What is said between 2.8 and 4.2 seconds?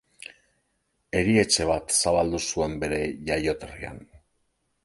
bere jaioterrian.